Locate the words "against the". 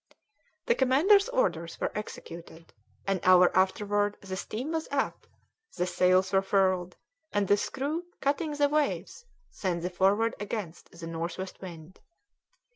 10.39-11.05